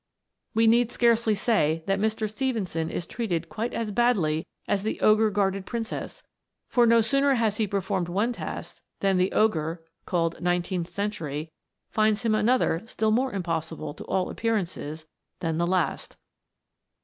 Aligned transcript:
We 0.55 0.65
need 0.65 0.91
scarcely 0.91 1.35
say 1.35 1.83
that 1.85 1.99
Mr. 1.99 2.27
Stephenson 2.27 2.89
is 2.89 3.05
treated 3.05 3.49
quite 3.49 3.71
as 3.71 3.91
badly 3.91 4.47
as 4.67 4.81
the 4.81 4.99
ogre 4.99 5.29
guarded 5.29 5.67
prin 5.67 5.83
cess, 5.83 6.23
for 6.67 6.87
no 6.87 7.01
sooner 7.01 7.35
has 7.35 7.57
he 7.57 7.67
performed 7.67 8.09
one 8.09 8.33
task 8.33 8.81
than 9.01 9.17
the 9.17 9.31
ogre, 9.31 9.85
called" 10.07 10.41
Nineteenth 10.41 10.87
Century," 10.89 11.51
finds 11.91 12.23
him 12.23 12.33
another 12.33 12.81
still 12.87 13.11
more 13.11 13.31
impossible 13.31 13.93
to 13.93 14.03
all 14.05 14.31
appearances 14.31 15.05
than 15.39 15.59
the 15.59 15.67
last. 15.67 16.17